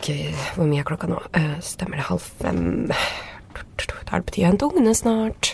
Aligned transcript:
Ok, 0.00 0.14
hvor 0.56 0.64
mye 0.64 0.80
er 0.80 0.86
klokka 0.88 1.10
nå? 1.10 1.18
Eh, 1.36 1.58
stemmer 1.60 2.00
det 2.00 2.06
halv 2.08 2.24
fem? 2.24 2.86
Da 2.88 4.16
er 4.16 4.22
det 4.22 4.30
på 4.30 4.32
tide 4.32 4.46
å 4.46 4.48
hente 4.48 4.68
ungene 4.70 4.94
snart. 4.96 5.50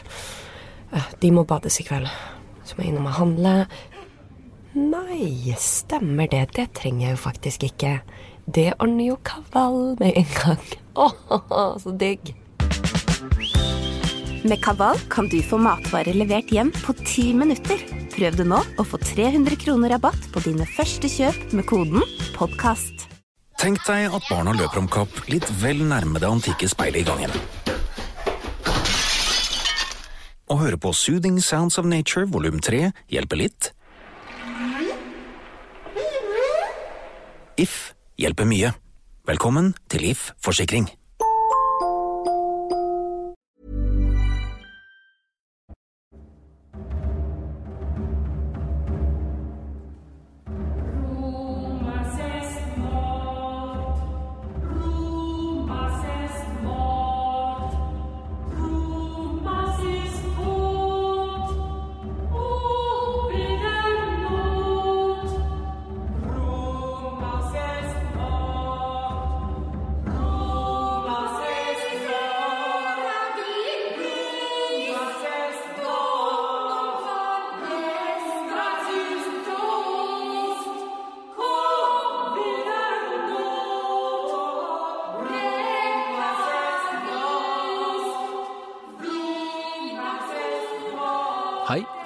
Eh, 0.95 1.09
de 1.18 1.30
må 1.34 1.42
bades 1.42 1.80
i 1.82 1.87
kveld. 1.88 2.06
Så 2.62 2.77
må 2.77 2.84
jeg 2.84 2.92
innom 2.92 3.09
og 3.10 3.16
handle. 3.18 3.54
Nei, 4.78 5.51
stemmer 5.59 6.30
det. 6.30 6.45
Det 6.54 6.68
trenger 6.78 7.09
jeg 7.09 7.16
jo 7.16 7.23
faktisk 7.24 7.66
ikke. 7.66 7.96
Det 8.46 8.68
ordner 8.78 9.09
jo 9.09 9.16
Kaval 9.27 9.96
med 9.98 10.14
en 10.23 10.30
gang. 10.37 10.62
Åh, 10.95 11.74
så 11.82 11.96
digg. 11.98 12.30
Med 14.46 14.62
Kaval 14.62 15.02
kan 15.10 15.26
du 15.26 15.40
få 15.42 15.59
matvarer 15.59 16.15
levert 16.15 16.54
hjem 16.54 16.70
på 16.84 16.95
ti 17.02 17.32
minutter. 17.34 17.82
Prøv 18.15 18.38
det 18.38 18.46
nå 18.46 18.62
og 18.62 18.87
få 18.92 19.02
300 19.02 19.59
kroner 19.66 19.96
rabatt 19.96 20.30
på 20.30 20.46
dine 20.46 20.70
første 20.78 21.10
kjøp 21.10 21.51
med 21.51 21.66
koden 21.66 22.06
'podkast'. 22.38 23.16
Tenk 23.56 23.80
deg 23.87 24.12
at 24.12 24.27
barna 24.28 24.52
løper 24.52 24.83
om 24.83 24.88
kapp 24.91 25.23
litt 25.33 25.46
vel 25.62 25.80
nærme 25.88 26.20
det 26.20 26.28
antikke 26.28 26.68
speilet 26.68 27.02
i 27.02 27.07
gangen. 27.09 27.32
Å 30.46 30.59
høre 30.60 30.79
på 30.79 30.93
Soothing 30.95 31.40
Sounds 31.43 31.80
of 31.80 31.88
Nature 31.88 32.29
volum 32.30 32.60
3 32.62 32.93
hjelper 33.10 33.40
litt. 33.40 33.73
If 37.57 37.96
hjelper 38.21 38.46
mye. 38.46 38.74
Velkommen 39.27 39.73
til 39.90 40.04
If 40.12 40.30
forsikring. 40.38 40.87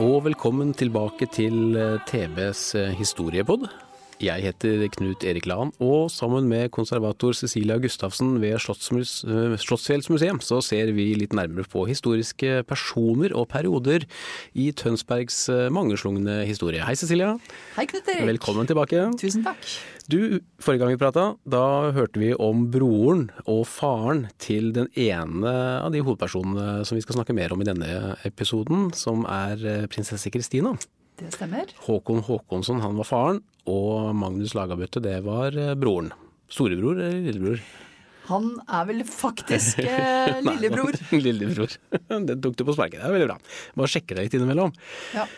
Og 0.00 0.22
velkommen 0.24 0.72
tilbake 0.72 1.26
til 1.28 1.76
eh, 1.76 1.98
TBs 2.08 2.62
eh, 2.78 2.92
historiepod. 2.96 3.66
Jeg 4.20 4.42
heter 4.44 4.82
Knut 4.92 5.22
Erik 5.24 5.46
Lahn, 5.48 5.70
og 5.80 6.10
sammen 6.12 6.44
med 6.50 6.68
konservator 6.76 7.32
Cecilia 7.32 7.78
Gustavsen 7.80 8.34
ved 8.42 8.58
eh, 8.58 9.54
så 10.44 10.58
ser 10.60 10.92
vi 10.92 11.06
litt 11.16 11.32
nærmere 11.32 11.64
på 11.64 11.86
historiske 11.88 12.58
personer 12.68 13.32
og 13.32 13.48
perioder 13.48 14.04
i 14.52 14.66
Tønsbergs 14.76 15.38
eh, 15.48 15.70
mangeslungne 15.72 16.42
historie. 16.44 16.84
Hei 16.84 16.98
Cecilia, 17.00 17.32
Hei, 17.78 17.86
Knut 17.88 18.12
Erik. 18.12 18.26
velkommen 18.34 18.68
tilbake. 18.68 19.06
Tusen 19.16 19.46
takk. 19.46 19.64
Du, 20.12 20.36
forrige 20.60 20.84
gang 20.84 20.92
vi 20.92 21.00
prata, 21.00 21.26
da 21.48 21.64
hørte 21.96 22.20
vi 22.20 22.34
om 22.36 22.68
broren 22.74 23.30
og 23.46 23.64
faren 23.72 24.26
til 24.36 24.74
den 24.76 24.92
ene 25.00 25.54
av 25.80 25.94
de 25.96 26.04
hovedpersonene 26.04 26.84
som 26.84 27.00
vi 27.00 27.06
skal 27.06 27.22
snakke 27.22 27.36
mer 27.40 27.56
om 27.56 27.64
i 27.64 27.70
denne 27.72 28.18
episoden, 28.28 28.90
som 28.92 29.24
er 29.24 29.64
eh, 29.64 29.86
prinsesse 29.88 30.28
Kristina. 30.28 30.76
Det 31.20 31.32
stemmer. 31.34 31.72
Håkon 31.84 32.22
Håkonsson, 32.24 32.80
han 32.80 32.96
var 32.96 33.08
faren, 33.08 33.40
og 33.68 34.14
Magnus 34.16 34.54
Lagabøtte, 34.56 35.02
det 35.04 35.18
var 35.26 35.56
eh, 35.58 35.76
broren. 35.78 36.12
Storebror 36.50 36.98
eller 36.98 37.20
lillebror? 37.28 37.60
Han 38.30 38.50
er 38.70 38.88
vel 38.88 39.04
faktisk 39.06 39.80
eh, 39.82 40.40
lillebror. 40.44 40.96
Nei, 41.10 41.22
lillebror. 41.26 41.76
Den 42.28 42.42
tok 42.42 42.58
du 42.58 42.66
på 42.66 42.76
sparket. 42.76 43.00
Det 43.00 43.06
er 43.08 43.14
veldig 43.16 43.30
bra. 43.30 43.38
Bare 43.78 43.92
sjekker 43.92 44.18
deg 44.18 44.28
litt 44.28 44.36
innimellom. 44.38 44.74
Ja. 45.16 45.28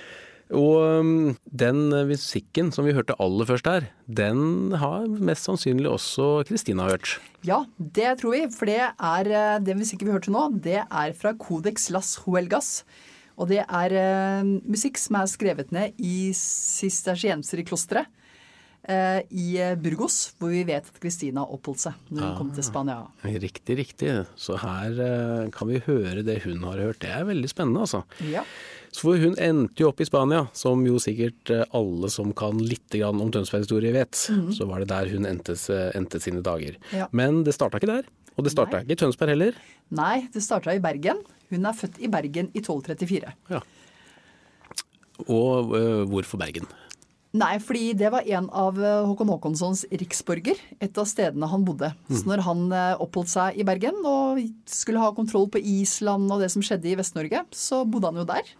Og 0.52 0.82
um, 1.00 1.12
den 1.48 1.86
musikken 2.10 2.68
som 2.74 2.84
vi 2.84 2.92
hørte 2.92 3.16
aller 3.24 3.48
først 3.48 3.70
her, 3.70 3.86
den 4.04 4.74
har 4.76 5.06
mest 5.08 5.48
sannsynlig 5.48 5.88
også 5.88 6.42
Kristina 6.44 6.90
hørt. 6.90 7.14
ja, 7.48 7.62
det 7.78 8.18
tror 8.20 8.36
vi. 8.36 8.42
For 8.52 8.68
det 8.68 8.82
er 8.92 9.30
den 9.64 9.80
musikken 9.80 10.10
vi 10.10 10.16
hørte 10.18 10.34
nå, 10.34 10.50
det 10.60 10.82
er 10.82 11.16
fra 11.16 11.32
Codex 11.40 11.88
Las 11.94 12.18
Huelgas. 12.26 12.82
Og 13.42 13.50
det 13.50 13.64
er 13.66 13.94
eh, 13.98 14.42
musikk 14.70 15.00
som 15.02 15.18
er 15.18 15.30
skrevet 15.30 15.72
ned 15.74 15.98
i 15.98 16.30
sistersienserklosteret 16.38 18.06
eh, 18.86 19.20
i 19.34 19.56
eh, 19.58 19.74
Burgos, 19.78 20.34
hvor 20.38 20.52
vi 20.52 20.62
vet 20.68 20.86
at 20.86 21.00
Kristina 21.02 21.42
oppholdt 21.42 21.82
seg 21.88 22.12
når 22.12 22.22
hun 22.22 22.36
kom 22.38 22.52
til 22.54 22.66
Spania. 22.66 23.00
Riktig, 23.26 23.78
riktig. 23.80 24.14
Så 24.38 24.60
her 24.62 24.94
eh, 24.94 25.50
kan 25.54 25.70
vi 25.70 25.82
høre 25.88 26.22
det 26.26 26.42
hun 26.46 26.62
har 26.68 26.78
hørt. 26.82 27.02
Det 27.02 27.10
er 27.10 27.26
veldig 27.28 27.50
spennende, 27.50 27.82
altså. 27.82 28.04
Ja. 28.30 28.46
Så 28.92 29.14
hun 29.16 29.34
endte 29.40 29.80
jo 29.80 29.88
opp 29.88 30.02
i 30.04 30.06
Spania, 30.06 30.44
som 30.54 30.82
jo 30.86 30.98
sikkert 31.02 31.50
eh, 31.50 31.64
alle 31.74 32.12
som 32.12 32.30
kan 32.36 32.60
litt 32.62 32.94
om 33.08 33.30
Tønsberg-historie 33.32 33.94
vet. 33.96 34.14
Så 34.52 34.68
var 34.68 34.82
det 34.82 34.92
der 34.92 35.10
hun 35.14 35.26
endte, 35.26 35.56
endte 35.96 36.20
sine 36.22 36.44
dager. 36.44 36.76
Ja. 36.92 37.10
Men 37.10 37.42
det 37.46 37.56
starta 37.56 37.80
ikke 37.80 37.90
der. 37.96 38.10
Og 38.36 38.46
det 38.46 38.52
starta 38.54 38.80
ikke 38.82 38.96
i 38.96 39.00
Tønsberg 39.02 39.34
heller. 39.34 39.56
Nei, 39.92 40.26
det 40.32 40.42
starta 40.44 40.72
i 40.74 40.80
Bergen. 40.82 41.20
Hun 41.52 41.68
er 41.68 41.76
født 41.76 42.00
i 42.00 42.08
Bergen 42.12 42.48
i 42.56 42.62
1234. 42.62 43.34
Ja. 43.52 43.60
Og 45.28 45.74
eh, 45.76 46.04
hvorfor 46.08 46.40
Bergen? 46.40 46.68
Nei, 47.32 47.54
fordi 47.64 47.94
det 47.96 48.10
var 48.12 48.26
en 48.28 48.48
av 48.52 48.76
eh, 48.80 49.02
Håkon 49.08 49.30
Håkonssons 49.32 49.84
riksborger. 49.88 50.58
Et 50.84 50.98
av 51.00 51.08
stedene 51.08 51.48
han 51.48 51.64
bodde. 51.64 51.92
Så 52.10 52.24
når 52.28 52.44
han 52.48 52.64
eh, 52.76 53.04
oppholdt 53.04 53.32
seg 53.32 53.60
i 53.60 53.66
Bergen 53.68 54.00
og 54.08 54.40
skulle 54.68 55.00
ha 55.02 55.12
kontroll 55.16 55.48
på 55.52 55.60
Island 55.60 56.32
og 56.32 56.42
det 56.44 56.50
som 56.52 56.64
skjedde 56.64 56.92
i 56.92 56.96
Vest-Norge, 56.98 57.46
så 57.56 57.84
bodde 57.88 58.12
han 58.12 58.20
jo 58.20 58.28
der. 58.28 58.52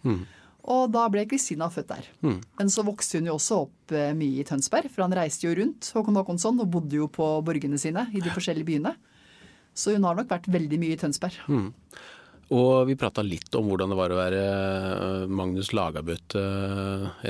Og 0.72 0.92
da 0.94 1.08
ble 1.10 1.24
Kristina 1.26 1.66
født 1.72 1.90
der. 1.90 2.04
Men 2.22 2.68
så 2.70 2.84
vokste 2.86 3.18
hun 3.18 3.26
jo 3.26 3.34
også 3.34 3.64
opp 3.64 3.94
mye 4.14 4.44
i 4.44 4.46
Tønsberg, 4.46 4.86
for 4.92 5.02
han 5.02 5.16
reiste 5.18 5.48
jo 5.48 5.56
rundt 5.58 5.88
Håkon 5.90 6.20
Håkonsson 6.20 6.60
og 6.62 6.70
bodde 6.70 7.00
jo 7.00 7.08
på 7.10 7.32
borgene 7.42 7.80
sine 7.82 8.06
i 8.14 8.22
de 8.22 8.30
forskjellige 8.30 8.68
byene. 8.68 8.92
Så 9.74 9.94
hun 9.96 10.04
har 10.04 10.18
nok 10.18 10.28
vært 10.30 10.50
veldig 10.52 10.78
mye 10.82 10.96
i 10.96 11.00
Tønsberg. 11.00 11.38
Og 12.52 12.84
vi 12.84 12.96
prata 13.00 13.22
litt 13.24 13.54
om 13.56 13.70
hvordan 13.70 13.92
det 13.94 13.96
var 13.96 14.12
å 14.12 14.18
være 14.18 14.40
eh, 14.44 15.30
Magnus 15.32 15.70
Lagabøte, 15.72 16.42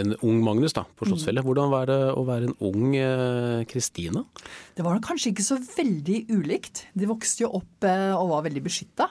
en 0.00 0.14
ung 0.26 0.40
Magnus 0.42 0.74
da, 0.74 0.82
på 0.98 1.06
Slottsfjellet. 1.06 1.46
Hvordan 1.46 1.70
var 1.70 1.86
det 1.92 1.98
å 2.10 2.24
være 2.26 2.48
en 2.50 2.56
ung 2.66 2.96
eh, 2.98 3.62
Kristina? 3.70 4.24
Det 4.74 4.82
var 4.82 4.98
kanskje 5.04 5.30
ikke 5.30 5.46
så 5.46 5.60
veldig 5.62 6.24
ulikt. 6.34 6.88
De 6.98 7.06
vokste 7.06 7.44
jo 7.44 7.52
opp 7.60 7.86
eh, 7.86 8.10
og 8.16 8.32
var 8.32 8.48
veldig 8.48 8.64
beskytta. 8.66 9.06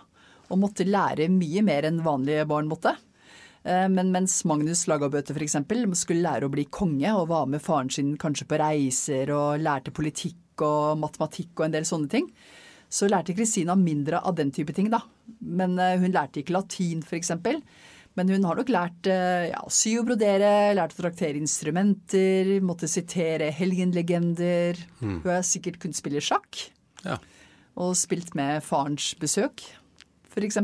Og 0.52 0.60
måtte 0.60 0.84
lære 0.84 1.30
mye 1.32 1.64
mer 1.64 1.88
enn 1.88 2.04
vanlige 2.04 2.44
barn 2.50 2.68
måtte. 2.68 2.98
Eh, 3.64 3.88
Men 3.88 4.12
mens 4.12 4.42
Magnus 4.44 4.84
Lagabøte 4.92 5.32
f.eks. 5.32 5.62
skulle 6.02 6.26
lære 6.26 6.50
å 6.50 6.52
bli 6.52 6.66
konge 6.68 7.16
og 7.16 7.30
var 7.32 7.48
med 7.48 7.64
faren 7.64 7.94
sin 7.94 8.18
kanskje 8.20 8.50
på 8.52 8.60
reiser 8.60 9.32
og 9.32 9.62
lærte 9.64 9.96
politikk 9.96 10.66
og 10.66 11.00
matematikk 11.00 11.56
og 11.56 11.70
en 11.70 11.78
del 11.80 11.88
sånne 11.88 12.12
ting, 12.12 12.28
så 12.92 13.08
lærte 13.08 13.34
Kristina 13.38 13.76
mindre 13.80 14.20
av 14.28 14.36
den 14.36 14.52
type 14.52 14.74
ting, 14.76 14.90
da. 14.92 15.00
Men 15.42 15.78
eh, 15.80 15.96
hun 16.02 16.12
lærte 16.12 16.42
ikke 16.44 16.54
latin 16.58 17.02
f.eks. 17.08 17.32
Men 18.20 18.28
hun 18.28 18.44
har 18.44 18.58
nok 18.60 18.68
lært 18.68 19.08
eh, 19.08 19.46
ja, 19.54 19.62
sy 19.72 19.94
og 20.02 20.10
brodere, 20.10 20.74
lært 20.76 20.98
å 20.98 21.06
traktere 21.06 21.40
instrumenter, 21.40 22.58
måtte 22.68 22.90
sitere 22.92 23.48
helgenlegender. 23.56 24.82
Hun 25.00 25.22
har 25.24 25.46
sikkert 25.48 25.80
kunnet 25.80 25.96
spille 26.00 26.20
sjakk 26.24 26.66
Ja. 27.06 27.16
og 27.80 27.96
spilt 27.96 28.36
med 28.36 28.60
farens 28.68 29.14
besøk, 29.18 29.64
f.eks. 30.36 30.60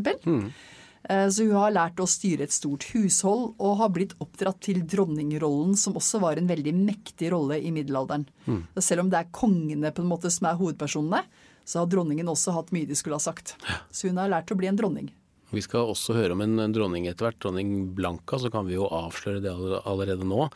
Eh, 1.07 1.29
Så 1.31 1.45
hun 1.47 1.55
har 1.55 1.71
lært 1.71 2.01
å 2.03 2.07
styre 2.09 2.43
et 2.43 2.51
stort 2.51 2.83
hushold, 2.91 3.53
og 3.63 3.77
har 3.79 3.89
blitt 3.95 4.17
oppdratt 4.19 4.59
til 4.67 4.81
dronningrollen, 4.83 5.77
som 5.79 5.95
også 5.95 6.19
var 6.19 6.35
en 6.37 6.49
veldig 6.51 6.73
mektig 6.75 7.31
rolle 7.31 7.61
i 7.63 7.71
middelalderen. 7.71 8.27
Mm. 8.45 8.65
Selv 8.83 9.05
om 9.05 9.09
det 9.13 9.21
er 9.21 9.31
kongene 9.31 9.93
på 9.95 10.03
en 10.03 10.11
måte 10.11 10.27
som 10.33 10.49
er 10.51 10.59
hovedpersonene, 10.59 11.23
så 11.67 11.83
har 11.83 11.91
dronningen 11.91 12.31
også 12.31 12.55
hatt 12.55 12.71
mye 12.75 12.87
de 12.87 12.95
skulle 12.95 13.19
ha 13.19 13.23
sagt. 13.27 13.57
Så 13.91 14.07
hun 14.07 14.19
har 14.23 14.31
lært 14.31 14.53
å 14.55 14.59
bli 14.59 14.71
en 14.71 14.79
dronning. 14.79 15.11
Vi 15.47 15.61
skal 15.63 15.87
også 15.87 16.11
høre 16.11 16.35
om 16.35 16.41
en 16.43 16.73
dronning 16.75 17.05
etter 17.07 17.23
hvert, 17.29 17.37
dronning 17.39 17.69
Blanca, 17.95 18.35
så 18.35 18.49
kan 18.51 18.65
vi 18.67 18.73
jo 18.75 18.83
avsløre 18.91 19.39
det 19.39 19.53
allerede 19.87 20.25
nå. 20.27 20.49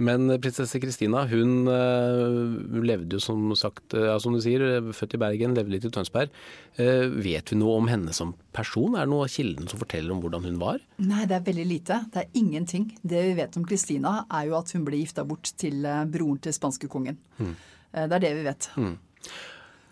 Men 0.00 0.30
eh, 0.32 0.38
prinsesse 0.40 0.80
Kristina 0.80 1.26
hun 1.28 1.68
eh, 1.68 2.78
levde 2.88 3.18
jo 3.18 3.20
som 3.20 3.50
sagt, 3.52 3.92
eh, 3.92 4.06
ja, 4.08 4.14
som 4.24 4.32
du 4.32 4.40
sier, 4.40 4.64
født 4.96 5.18
i 5.18 5.20
Bergen, 5.20 5.52
levde 5.58 5.74
litt 5.74 5.84
i 5.84 5.92
Tønsberg. 5.92 6.32
Vet 6.80 7.52
vi 7.52 7.58
noe 7.60 7.76
om 7.82 7.90
henne 7.92 8.14
som 8.16 8.32
person? 8.56 8.96
Er 8.96 9.04
det 9.04 9.12
noe 9.12 9.26
av 9.28 9.34
kilden 9.34 9.68
som 9.68 9.82
forteller 9.82 10.16
om 10.16 10.24
hvordan 10.24 10.48
hun 10.48 10.56
var? 10.62 10.80
Nei, 11.04 11.26
det 11.28 11.36
er 11.36 11.44
veldig 11.50 11.68
lite. 11.74 12.00
Det 12.08 12.24
er 12.24 12.40
ingenting. 12.40 12.88
Det 13.04 13.20
vi 13.28 13.36
vet 13.42 13.60
om 13.60 13.68
Kristina, 13.68 14.22
er 14.32 14.48
jo 14.48 14.56
at 14.62 14.72
hun 14.72 14.88
ble 14.88 15.02
gifta 15.04 15.26
bort 15.28 15.52
til 15.60 15.84
broren 16.08 16.40
til 16.40 16.56
spanskekongen. 16.56 17.20
Eh, 17.44 18.06
Det 18.08 18.16
er 18.22 18.24
det 18.24 18.34
vi 18.40 18.48
vet. 18.48 18.72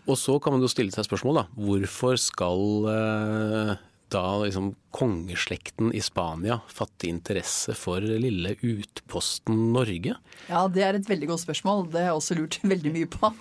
Og 0.08 0.16
så 0.16 0.38
kan 0.40 0.54
man 0.56 0.64
jo 0.64 0.70
stille 0.72 0.94
seg 0.94 1.04
spørsmål, 1.06 1.42
da. 1.42 1.44
Hvorfor 1.60 2.16
skal 2.20 2.62
eh, 2.92 3.72
da 4.08 4.22
liksom 4.40 4.70
kongeslekten 4.96 5.90
i 5.92 6.00
Spania 6.00 6.56
fatte 6.72 7.10
interesse 7.10 7.74
for 7.76 8.00
lille 8.00 8.54
utposten 8.64 9.58
Norge? 9.74 10.14
Ja, 10.48 10.62
det 10.72 10.84
er 10.86 10.96
et 10.96 11.10
veldig 11.10 11.28
godt 11.28 11.42
spørsmål. 11.44 11.84
Det 11.92 12.00
har 12.00 12.08
jeg 12.08 12.20
også 12.22 12.38
lurt 12.38 12.56
veldig 12.72 12.94
mye 12.94 13.10
på. 13.12 13.32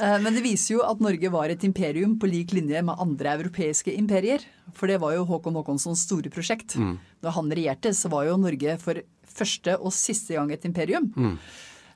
Eh, 0.00 0.16
Men 0.20 0.36
det 0.36 0.42
viser 0.44 0.76
jo 0.76 0.82
at 0.84 1.00
Norge 1.02 1.30
var 1.32 1.52
et 1.52 1.64
imperium 1.66 2.18
på 2.20 2.28
lik 2.28 2.52
linje 2.56 2.80
med 2.84 3.00
andre 3.00 3.34
europeiske 3.40 3.92
imperier. 3.96 4.44
For 4.76 4.88
det 4.88 5.00
var 5.02 5.16
jo 5.16 5.24
Håkon 5.28 5.56
Håkonssons 5.58 6.04
store 6.06 6.30
prosjekt. 6.32 6.76
Da 7.24 7.32
han 7.34 7.50
regjerte, 7.52 7.92
så 7.96 8.08
var 8.12 8.28
jo 8.28 8.36
Norge 8.40 8.76
for 8.80 9.00
første 9.30 9.76
og 9.78 9.92
siste 9.94 10.36
gang 10.36 10.52
et 10.52 10.64
imperium. 10.68 11.10
Eh, 11.16 11.36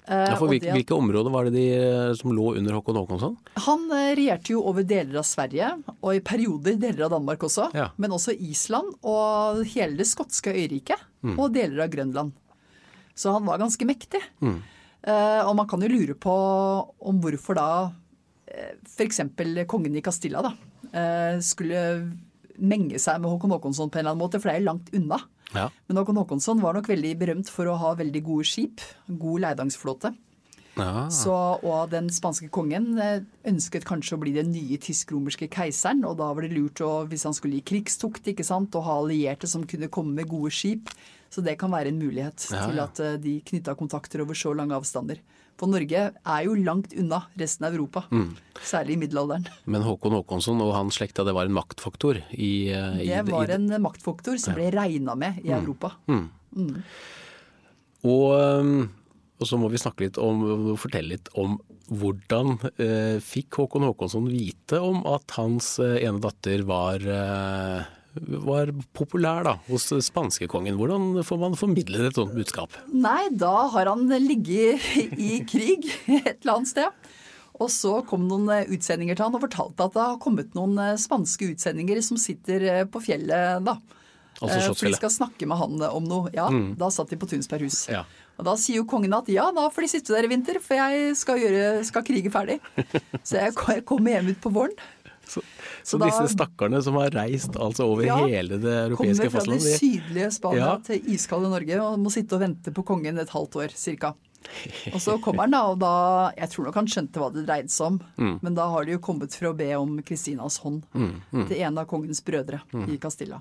Ja, 0.05 0.35
for 0.37 0.53
hvilke, 0.53 0.69
hvilke 0.75 0.97
områder 0.97 1.33
var 1.33 1.47
det 1.49 1.55
de 1.55 1.65
eh, 1.79 2.11
som 2.19 2.33
lå 2.37 2.51
under 2.59 2.77
Håkon 2.77 2.99
Håkonsson? 3.01 3.39
Han 3.65 3.87
eh, 3.89 4.11
regjerte 4.19 4.53
jo 4.53 4.61
over 4.69 4.85
deler 4.85 5.23
av 5.23 5.25
Sverige, 5.25 5.71
og 5.97 6.11
i 6.13 6.21
perioder 6.25 6.77
deler 6.81 7.07
av 7.07 7.15
Danmark 7.15 7.47
også. 7.49 7.71
Ja. 7.73 7.89
Men 7.97 8.13
også 8.13 8.35
Island 8.37 8.93
og 9.01 9.63
hele 9.73 9.97
det 10.03 10.09
skotske 10.11 10.53
øyriket, 10.53 11.01
og 11.35 11.55
deler 11.55 11.87
av 11.87 11.93
Grønland. 11.95 12.35
Så 13.17 13.33
han 13.33 13.47
var 13.47 13.63
ganske 13.63 13.87
mektig. 13.89 14.21
Eh, 15.05 15.41
og 15.45 15.53
man 15.59 15.69
kan 15.69 15.83
jo 15.85 15.91
lure 15.93 16.17
på 16.17 16.35
om 17.05 17.19
hvorfor 17.21 17.59
da 17.59 17.69
eh, 18.49 18.77
f.eks. 18.89 19.21
kongen 19.69 19.99
i 19.99 20.03
Castilla 20.05 20.41
da, 20.45 20.55
eh, 20.93 21.41
skulle 21.45 21.83
menge 22.57 23.01
seg 23.03 23.21
med 23.21 23.33
Håkon 23.35 23.53
Håkonsson 23.53 23.91
på 23.91 23.99
en 23.99 24.05
eller 24.05 24.15
annen 24.15 24.25
måte, 24.25 24.41
for 24.41 24.49
det 24.49 24.57
er 24.57 24.63
jo 24.63 24.71
langt 24.71 24.93
unna. 24.97 25.21
Ja. 25.55 25.71
Men 25.89 26.01
Håkon 26.01 26.19
Håkonsson 26.21 26.63
var 26.63 26.77
nok 26.77 26.91
veldig 26.91 27.15
berømt 27.21 27.51
for 27.53 27.71
å 27.71 27.79
ha 27.81 27.95
veldig 27.99 28.23
gode 28.27 28.47
skip, 28.49 28.83
god 29.07 29.47
leidangsflåte. 29.47 30.15
Ja. 30.75 31.07
Så, 31.13 31.35
og 31.63 31.93
den 31.93 32.09
spanske 32.11 32.49
kongen 32.53 32.97
eh, 32.99 33.21
ønsket 33.47 33.87
kanskje 33.87 34.17
å 34.17 34.23
bli 34.25 34.33
den 34.35 34.51
nye 34.51 34.79
tysk-romerske 34.83 35.47
keiseren, 35.53 36.03
og 36.09 36.19
da 36.19 36.33
var 36.35 36.47
det 36.47 36.55
lurt 36.57 36.83
å, 36.83 37.05
hvis 37.11 37.27
han 37.29 37.37
skulle 37.37 37.61
i 37.61 37.67
krigstukt, 37.67 38.27
ikke 38.33 38.47
sant, 38.47 38.75
å 38.75 38.83
ha 38.83 38.99
allierte 39.03 39.51
som 39.51 39.67
kunne 39.71 39.91
komme 39.93 40.17
med 40.19 40.31
gode 40.31 40.51
skip. 40.55 40.91
Så 41.31 41.43
det 41.47 41.57
kan 41.59 41.73
være 41.75 41.91
en 41.91 41.99
mulighet 41.99 42.47
Ja, 42.51 42.67
til 42.67 42.83
at 42.83 43.03
eh, 43.03 43.17
de 43.23 43.39
knytta 43.47 43.77
kontakter 43.79 44.25
over 44.27 44.39
så 44.39 44.55
lange 44.57 44.75
avstander. 44.77 45.23
For 45.61 45.71
Norge 45.71 46.01
er 46.19 46.41
jo 46.47 46.55
langt 46.59 46.95
unna 46.99 47.21
resten 47.39 47.67
av 47.69 47.75
Europa, 47.77 48.05
Mm. 48.11 48.33
særlig 48.59 48.97
i 48.97 49.01
middelalderen. 49.05 49.47
Men 49.71 49.83
Håkon 49.87 50.17
Håkonsson 50.19 50.61
og 50.65 50.73
hans 50.75 50.99
slekta, 50.99 51.25
det 51.25 51.35
var 51.37 51.47
en 51.47 51.55
maktfaktor 51.55 52.19
i, 52.33 52.71
eh, 52.75 53.01
i 53.05 53.07
Det 53.07 53.23
var 53.31 53.53
en 53.55 53.69
maktfaktor 53.83 54.39
som 54.39 54.55
ble 54.59 54.71
regna 54.75 55.15
med 55.15 55.39
i 55.45 55.51
Europa. 55.55 55.95
Og, 58.05 58.35
um, 58.37 58.91
og 59.41 59.49
så 59.49 59.59
må 59.59 59.71
vi 59.73 59.81
snakke 59.81 60.07
litt 60.07 60.19
om, 60.21 60.75
fortelle 60.81 61.15
litt 61.17 61.31
om 61.41 61.57
hvordan 61.95 62.55
eh, 62.81 63.17
fikk 63.25 63.59
Håkon 63.61 63.85
Håkonsson 63.89 64.29
vite 64.33 64.79
om 64.81 65.03
at 65.11 65.35
hans 65.37 65.75
eh, 65.83 65.99
ene 66.07 66.21
datter 66.25 66.63
var, 66.69 67.03
eh, 67.05 67.85
var 68.47 68.71
populær 68.97 69.45
da, 69.47 69.57
hos 69.69 69.89
spanskekongen. 70.07 70.77
Hvordan 70.79 71.21
får 71.27 71.41
man 71.41 71.59
formidlet 71.59 72.09
et 72.11 72.19
sånt 72.21 72.35
budskap? 72.37 72.77
Nei, 72.93 73.29
da 73.35 73.69
har 73.75 73.91
han 73.91 74.07
ligget 74.23 74.85
i 75.19 75.41
krig 75.49 75.89
et 76.21 76.39
eller 76.43 76.57
annet 76.59 76.73
sted. 76.73 77.11
Og 77.63 77.71
så 77.71 78.01
kom 78.09 78.25
noen 78.27 78.49
utsendinger 78.75 79.15
til 79.15 79.29
han 79.29 79.37
og 79.39 79.45
fortalte 79.45 79.87
at 79.87 79.95
det 79.95 80.03
har 80.03 80.23
kommet 80.23 80.57
noen 80.59 80.75
eh, 80.83 80.97
spanske 80.99 81.53
utsendinger 81.53 82.01
som 82.03 82.19
sitter 82.19 82.65
eh, 82.67 82.87
på 82.91 83.03
fjellet, 83.05 83.63
da. 83.67 83.79
Altså 84.43 84.59
Eh, 84.59 84.75
For 84.75 84.91
de 84.91 84.99
skal 84.99 85.13
snakke 85.15 85.47
med 85.47 85.61
han 85.61 85.83
om 85.87 86.07
noe. 86.11 86.33
Ja, 86.35 86.49
da 86.51 86.91
satt 86.91 87.13
de 87.13 87.19
på 87.21 87.29
Tunsberghus. 87.31 87.85
Ja. 87.93 88.03
Og 88.35 88.49
da 88.49 88.57
sier 88.59 88.81
jo 88.81 88.87
kongen 88.91 89.15
at 89.15 89.29
ja, 89.31 89.47
da 89.55 89.69
får 89.71 89.87
de 89.87 89.91
sitte 89.93 90.15
der 90.17 90.27
i 90.27 90.31
vinter, 90.33 90.59
for 90.63 90.75
jeg 90.75 91.15
skal, 91.19 91.39
gjøre, 91.39 91.85
skal 91.87 92.03
krige 92.07 92.33
ferdig. 92.35 92.59
Så 93.27 93.39
jeg 93.39 93.55
jeg 93.55 93.85
kommer 93.87 94.17
hjem 94.17 94.33
ut 94.35 94.41
på 94.43 94.51
våren. 94.55 94.75
Så, 95.27 95.41
så, 95.41 95.97
Så 95.97 95.99
da- 95.99 96.07
disse 96.11 96.29
stakkarene 96.37 96.83
som 96.83 96.95
har 97.01 97.11
reist 97.11 97.57
altså 97.57 97.87
over 97.89 98.05
Ja, 98.07 98.17
hele 98.27 98.59
det 98.61 98.97
Kommer 98.97 99.31
fra 99.31 99.41
det 99.45 99.59
de- 99.61 99.79
sydlige 99.79 100.31
Spania 100.33 100.59
Ja. 100.67 100.77
til 100.79 101.01
iskalde 101.15 101.49
Norge 101.51 101.81
og 101.83 101.99
må 101.99 102.11
sitte 102.13 102.35
og 102.35 102.41
vente 102.41 102.73
på 102.73 102.85
kongen 102.85 103.19
et 103.19 103.29
halvt 103.31 103.57
år 103.57 103.69
cirka. 103.75 104.15
Og 104.93 105.01
så 105.01 105.17
kommer 105.25 105.45
han 105.47 105.51
da, 105.53 105.63
og 105.73 105.79
da 105.81 106.31
Jeg 106.37 106.51
tror 106.53 106.65
nok 106.67 106.75
han 106.75 106.87
skjønte 106.87 107.17
hva 107.17 107.31
det 107.33 107.47
dreide 107.47 107.71
seg 107.73 107.87
om. 107.87 108.01
Mm. 108.19 108.39
Men 108.43 108.55
da 108.55 108.67
har 108.69 108.85
de 108.85 108.93
jo 108.93 108.99
kommet 108.99 109.33
for 109.35 109.47
å 109.53 109.57
be 109.57 109.71
om 109.75 110.03
Kristinas 110.03 110.59
hånd 110.61 110.83
til 110.93 111.57
en 111.65 111.79
av 111.79 111.87
kongens 111.89 112.21
brødre 112.23 112.61
Mm. 112.73 112.89
i 112.93 112.99
Castilla. 112.99 113.41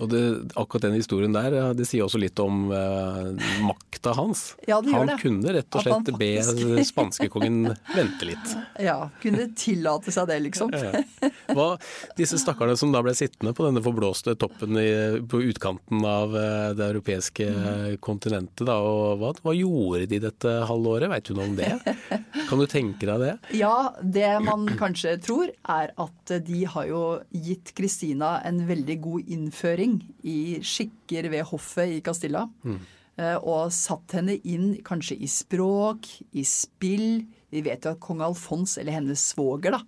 Og 0.00 0.08
det, 0.08 0.22
akkurat 0.54 0.86
den 0.88 0.96
historien 0.96 1.34
der, 1.34 1.54
det 1.76 1.84
sier 1.88 2.06
også 2.06 2.20
litt 2.20 2.38
om 2.40 2.70
eh, 2.72 3.48
makta 3.66 4.14
hans. 4.16 4.54
Ja, 4.70 4.78
det 4.80 4.92
gjør 4.92 5.02
han 5.02 5.08
det. 5.10 5.16
kunne 5.18 5.52
rett 5.56 5.76
og 5.76 5.82
slett 5.82 6.10
faktisk... 6.10 6.60
be 6.76 6.84
spanskekongen 6.92 7.58
vente 7.94 8.28
litt. 8.28 8.56
Ja, 8.80 9.10
kunne 9.20 9.50
tillate 9.58 10.12
seg 10.14 10.28
det, 10.30 10.38
liksom. 10.46 10.70
Ja. 10.72 11.02
Hva, 11.52 11.66
disse 12.16 12.38
stakkarene 12.40 12.78
som 12.80 12.94
da 12.94 13.02
ble 13.04 13.12
sittende 13.18 13.52
på 13.56 13.66
denne 13.66 13.82
forblåste 13.84 14.36
toppen 14.40 14.78
i, 14.80 14.90
på 15.28 15.42
utkanten 15.50 16.04
av 16.06 16.36
eh, 16.38 16.70
det 16.78 16.86
europeiske 16.94 17.48
kontinentet, 18.00 18.64
da, 18.68 18.78
og 18.80 19.20
hva, 19.20 19.34
hva 19.44 19.54
gjorde 19.56 20.08
de 20.10 20.22
dette 20.22 20.54
halvåret? 20.70 21.10
Veit 21.12 21.28
du 21.28 21.34
noe 21.36 21.50
om 21.50 21.58
det? 21.58 21.72
Kan 22.48 22.62
du 22.62 22.66
tenke 22.70 23.08
deg 23.10 23.26
det? 23.26 23.34
Ja, 23.58 23.92
det 24.00 24.30
man 24.46 24.68
kanskje 24.80 25.16
tror 25.22 25.50
er 25.50 25.92
at 26.00 26.34
de 26.46 26.64
har 26.70 26.88
jo 26.88 27.02
gitt 27.34 27.74
Kristina 27.76 28.38
en 28.46 28.62
veldig 28.68 28.96
god 29.02 29.34
innføring 29.36 29.89
i 30.26 30.58
skikker 30.64 31.30
ved 31.32 31.46
hoffet 31.50 31.96
i 31.96 32.00
Castilla. 32.04 32.46
Mm. 32.64 32.80
Og 33.42 33.72
satt 33.74 34.14
henne 34.16 34.38
inn 34.48 34.78
kanskje 34.86 35.18
i 35.20 35.28
språk, 35.28 36.08
i 36.32 36.44
spill. 36.48 37.26
Vi 37.52 37.62
vet 37.66 37.84
jo 37.84 37.92
at 37.92 38.00
kong 38.00 38.22
Alfons, 38.24 38.78
eller 38.80 38.96
hennes 38.96 39.22
svoger, 39.32 39.74
da, 39.76 39.82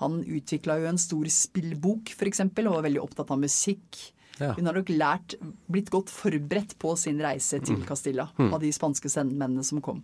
han 0.00 0.22
utvikla 0.22 0.78
jo 0.80 0.88
en 0.90 1.00
stor 1.00 1.28
spillbok 1.30 2.14
f.eks., 2.14 2.42
og 2.46 2.72
var 2.72 2.86
veldig 2.86 3.02
opptatt 3.02 3.30
av 3.34 3.42
musikk. 3.42 4.00
Ja. 4.40 4.54
Hun 4.56 4.66
har 4.66 4.74
nok 4.74 4.90
lært, 4.90 5.36
blitt 5.70 5.92
godt 5.94 6.10
forberedt 6.10 6.74
på 6.82 6.96
sin 6.98 7.20
reise 7.22 7.60
til 7.62 7.84
Castilla 7.86 8.26
av 8.34 8.58
de 8.62 8.72
spanske 8.74 9.10
sendemennene 9.12 9.62
som 9.66 9.82
kom. 9.84 10.02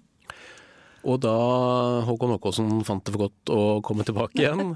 Og 1.09 1.21
da 1.25 1.35
Håkon 2.05 2.35
Håkåsen 2.35 2.83
fant 2.85 3.05
det 3.07 3.15
for 3.15 3.25
godt 3.27 3.53
å 3.55 3.61
komme 3.85 4.05
tilbake 4.05 4.43
igjen, 4.43 4.75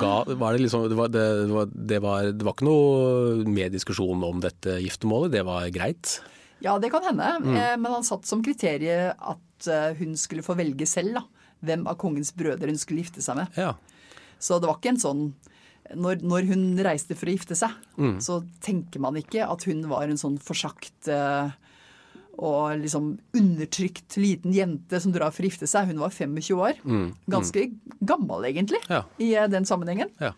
ga, 0.00 0.14
var 0.24 0.56
det, 0.56 0.62
liksom, 0.64 0.86
det, 0.88 0.96
var, 0.96 1.12
det, 1.12 1.24
var, 1.52 1.68
det, 1.68 1.98
var, 2.04 2.30
det 2.32 2.46
var 2.46 2.56
ikke 2.56 2.68
noe 2.68 3.48
mer 3.50 3.72
diskusjon 3.72 4.24
om 4.24 4.40
dette 4.40 4.78
giftermålet, 4.80 5.34
det 5.36 5.44
var 5.48 5.68
greit? 5.74 6.16
Ja, 6.64 6.78
det 6.80 6.90
kan 6.92 7.04
hende. 7.04 7.28
Mm. 7.44 7.60
Men 7.80 7.92
han 7.98 8.06
satt 8.06 8.28
som 8.28 8.42
kriterium 8.44 9.12
at 9.16 9.68
eh, 9.68 9.92
hun 10.00 10.16
skulle 10.20 10.44
få 10.44 10.56
velge 10.58 10.88
selv 10.88 11.20
da, 11.20 11.24
hvem 11.64 11.86
av 11.88 12.00
kongens 12.00 12.32
brødre 12.36 12.72
hun 12.72 12.80
skulle 12.80 13.04
gifte 13.04 13.24
seg 13.24 13.40
med. 13.40 13.60
Ja. 13.60 13.74
Så 14.40 14.60
det 14.60 14.68
var 14.70 14.80
ikke 14.80 14.94
en 14.94 15.02
sånn 15.02 15.24
Når, 15.90 16.22
når 16.24 16.46
hun 16.48 16.62
reiste 16.86 17.16
for 17.18 17.28
å 17.28 17.32
gifte 17.34 17.56
seg, 17.58 17.72
så 18.22 18.38
tenker 18.62 19.02
man 19.02 19.16
ikke 19.18 19.42
at 19.42 19.64
hun 19.66 19.82
var 19.90 20.06
en 20.06 20.20
sånn 20.20 20.36
forsagt 20.38 21.08
eh, 21.10 21.50
og 22.40 22.78
liksom 22.80 23.10
undertrykt 23.36 24.16
liten 24.16 24.54
jente 24.56 25.00
som 25.02 25.12
drar 25.12 25.30
for 25.36 25.44
å 25.44 25.50
gifte 25.50 25.68
seg. 25.68 25.90
Hun 25.92 26.00
var 26.00 26.10
25 26.14 26.56
år. 26.56 26.78
Ganske 27.28 27.66
gammel, 28.00 28.46
egentlig, 28.48 28.80
Ja. 28.88 29.02
i 29.20 29.34
eh, 29.36 29.46
den 29.52 29.64
sammenhengen. 29.68 30.08
Ja. 30.20 30.32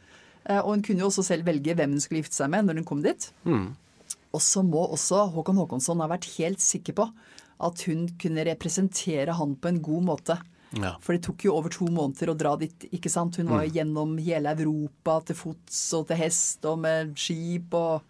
Eh, 0.45 0.59
Og 0.59 0.75
hun 0.75 0.83
kunne 0.83 1.01
jo 1.05 1.07
også 1.13 1.23
selv 1.25 1.47
velge 1.47 1.75
hvem 1.79 1.95
hun 1.95 2.01
skulle 2.03 2.23
gifte 2.25 2.35
seg 2.41 2.51
med 2.51 2.67
når 2.67 2.81
hun 2.83 2.85
kom 2.89 3.03
dit. 3.03 3.31
Og 4.33 4.41
så 4.41 4.63
må 4.65 4.83
også 4.91 5.31
Håkon 5.33 5.57
Håkonsson 5.61 6.01
ha 6.01 6.09
vært 6.09 6.25
helt 6.39 6.59
sikker 6.65 6.95
på 6.97 7.07
at 7.63 7.83
hun 7.87 8.09
kunne 8.19 8.45
representere 8.49 9.35
han 9.39 9.55
på 9.57 9.69
en 9.69 9.81
god 9.83 10.03
måte. 10.09 10.39
Ja. 10.81 10.95
For 11.05 11.13
det 11.17 11.23
tok 11.27 11.45
jo 11.45 11.55
over 11.59 11.69
to 11.75 11.85
måneder 11.93 12.31
å 12.33 12.37
dra 12.39 12.55
dit, 12.57 12.87
ikke 12.93 13.11
sant. 13.13 13.37
Hun 13.37 13.51
var 13.53 13.65
jo 13.67 13.75
gjennom 13.77 14.15
hele 14.23 14.55
Europa 14.57 15.19
til 15.29 15.37
fots 15.37 15.81
og 15.99 16.07
til 16.09 16.17
hest 16.23 16.65
og 16.65 16.79
med 16.85 17.13
skip 17.21 17.75
og 17.75 18.03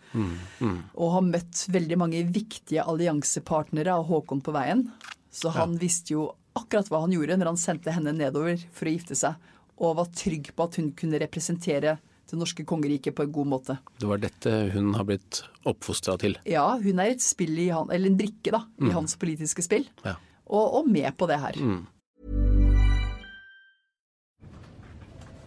Og 0.95 1.09
har 1.16 1.23
møtt 1.26 1.64
veldig 1.73 1.99
mange 1.99 2.21
viktige 2.28 2.85
alliansepartnere 2.85 3.95
av 3.97 4.07
Håkon 4.11 4.42
på 4.45 4.52
veien. 4.54 4.87
Så 5.33 5.50
han 5.54 5.76
visste 5.81 6.12
jo 6.14 6.28
akkurat 6.54 6.88
hva 6.92 7.00
han 7.07 7.12
gjorde 7.14 7.38
når 7.40 7.47
han 7.54 7.61
sendte 7.61 7.92
henne 7.95 8.12
nedover 8.12 8.61
for 8.76 8.87
å 8.87 8.92
gifte 8.92 9.16
seg, 9.16 9.35
og 9.81 9.97
var 9.97 10.11
trygg 10.14 10.50
på 10.54 10.66
at 10.69 10.76
hun 10.76 10.90
kunne 10.92 11.19
representere 11.23 11.97
det 12.33 12.38
norske 12.38 12.64
kongeriket 12.64 13.14
på 13.16 13.25
en 13.26 13.33
god 13.33 13.49
måte. 13.49 13.75
Det 14.00 14.09
var 14.09 14.21
dette 14.21 14.52
hun 14.73 14.92
har 14.97 15.04
blitt 15.09 15.42
oppfostra 15.69 16.14
til. 16.21 16.37
Ja, 16.49 16.78
hun 16.81 17.00
er 17.02 17.11
et 17.12 17.25
spill 17.25 17.59
i 17.61 17.71
han, 17.73 17.90
eller 17.92 18.09
en 18.12 18.16
brikke 18.21 18.52
da, 18.54 18.62
i 18.81 18.92
hans 18.95 19.16
politiske 19.21 19.64
spill, 19.64 19.88
Ja. 20.04 20.14
og, 20.47 20.78
og 20.81 20.88
med 20.88 21.11
på 21.16 21.28
det 21.28 21.40
her. 21.42 21.59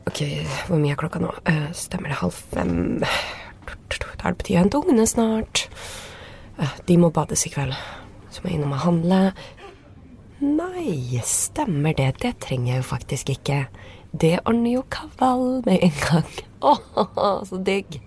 Ok, 0.06 0.22
hvor 0.68 0.80
mye 0.80 0.94
er 0.94 1.00
klokka 1.00 1.22
nå? 1.24 1.32
Uh, 1.50 1.70
stemmer 1.76 2.14
det 2.14 2.20
halv 2.22 2.36
fem? 2.54 3.02
Da 3.02 4.30
er 4.30 4.34
det 4.34 4.40
på 4.40 4.48
tide 4.48 4.60
å 4.60 4.64
hente 4.64 4.82
ungene 4.82 5.06
snart. 5.10 5.66
Uh, 6.60 6.72
de 6.88 6.98
må 7.02 7.12
bades 7.14 7.46
i 7.48 7.52
kveld. 7.54 7.76
Så 8.30 8.44
må 8.44 8.52
jeg 8.52 8.60
innom 8.60 8.76
og 8.78 8.84
handle. 8.86 9.20
Nei, 10.44 11.22
stemmer 11.26 11.96
det. 11.98 12.12
Det 12.22 12.36
trenger 12.44 12.74
jeg 12.74 12.84
jo 12.84 12.88
faktisk 12.90 13.32
ikke. 13.34 13.64
Det 14.16 14.38
ordner 14.46 14.78
jo 14.78 14.84
Kaval 14.94 15.64
med 15.66 15.82
en 15.90 15.98
gang. 16.04 16.30
Åh, 16.72 17.44
så 17.48 17.60
digg. 17.66 18.00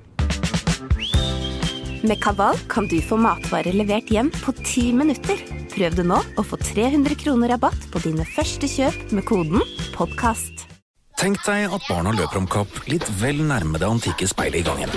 Med 2.07 2.21
Kaval 2.23 2.57
kan 2.71 2.87
du 2.89 3.01
få 3.03 3.19
matvarer 3.19 3.75
levert 3.75 4.11
hjem 4.15 4.31
på 4.39 4.55
ti 4.63 4.89
minutter. 4.95 5.43
Prøv 5.75 5.99
det 5.99 6.07
nå 6.07 6.23
og 6.23 6.47
få 6.47 6.61
300 6.63 7.19
kroner 7.25 7.57
rabatt 7.57 7.91
på 7.93 8.03
dine 8.07 8.27
første 8.37 8.71
kjøp 8.71 9.13
med 9.13 9.27
koden 9.29 9.63
'podkast'. 9.93 10.78
Tenk 11.19 11.41
deg 11.43 11.73
at 11.75 11.83
barna 11.91 12.13
løper 12.15 12.39
om 12.39 12.45
kapp 12.47 12.77
litt 12.87 13.03
vel 13.19 13.41
nærme 13.43 13.81
det 13.83 13.89
antikke 13.89 14.29
speilet 14.31 14.61
i 14.61 14.67
gangen. 14.69 14.93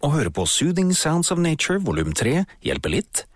Å 0.00 0.08
høre 0.14 0.32
på 0.32 0.46
Soothing 0.48 0.94
Sounds 0.96 1.28
of 1.28 1.42
Nature 1.42 1.76
volum 1.84 2.14
3 2.16 2.46
hjelper 2.64 2.94
litt. 2.94 3.26